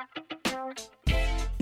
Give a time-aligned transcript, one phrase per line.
[0.00, 0.39] Thank you.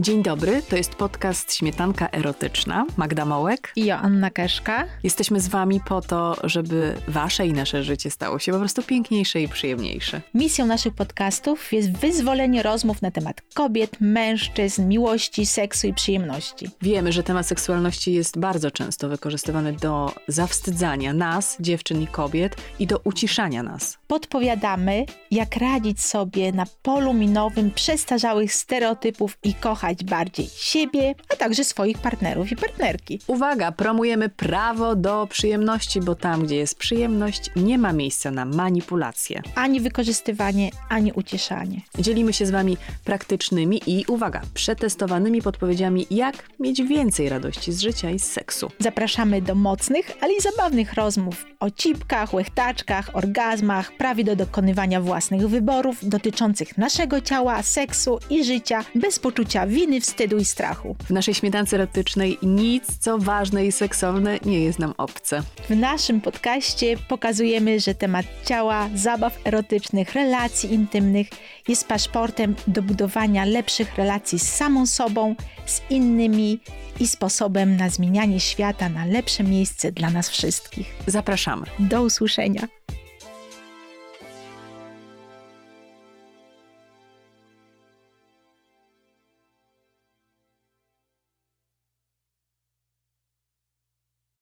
[0.01, 2.87] Dzień dobry, to jest podcast Śmietanka Erotyczna.
[2.97, 4.85] Magda Mołek i Joanna Keszka.
[5.03, 9.41] Jesteśmy z Wami po to, żeby Wasze i nasze życie stało się po prostu piękniejsze
[9.41, 10.21] i przyjemniejsze.
[10.35, 16.71] Misją naszych podcastów jest wyzwolenie rozmów na temat kobiet, mężczyzn, miłości, seksu i przyjemności.
[16.83, 22.87] Wiemy, że temat seksualności jest bardzo często wykorzystywany do zawstydzania nas, dziewczyn i kobiet, i
[22.87, 23.99] do uciszania nas.
[24.07, 31.37] Podpowiadamy, jak radzić sobie na polu minowym przestarzałych stereotypów i kochać kochać bardziej siebie, a
[31.39, 33.21] także swoich partnerów i partnerki.
[33.27, 39.43] Uwaga, promujemy prawo do przyjemności, bo tam, gdzie jest przyjemność, nie ma miejsca na manipulacje.
[39.55, 41.81] Ani wykorzystywanie, ani ucieszanie.
[41.99, 48.11] Dzielimy się z Wami praktycznymi i, uwaga, przetestowanymi podpowiedziami, jak mieć więcej radości z życia
[48.11, 48.71] i z seksu.
[48.79, 55.49] Zapraszamy do mocnych, ale i zabawnych rozmów o cipkach, łechtaczkach, orgazmach, prawie do dokonywania własnych
[55.49, 60.97] wyborów dotyczących naszego ciała, seksu i życia bez poczucia winy, wstydu i strachu.
[61.09, 65.43] W naszej śmietance erotycznej nic, co ważne i seksowne, nie jest nam obce.
[65.69, 71.29] W naszym podcaście pokazujemy, że temat ciała, zabaw erotycznych, relacji intymnych
[71.69, 75.35] jest paszportem do budowania lepszych relacji z samą sobą,
[75.67, 76.61] z innymi
[77.01, 80.95] i sposobem na zmienianie świata na lepsze miejsce dla nas wszystkich.
[81.07, 81.67] Zapraszamy.
[81.79, 82.78] Do usłyszenia.